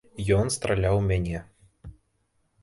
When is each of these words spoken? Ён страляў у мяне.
Ён 0.37 0.47
страляў 0.55 0.95
у 1.01 1.03
мяне. 1.11 1.39